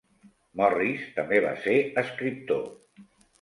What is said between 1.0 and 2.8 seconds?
també va ser escriptor.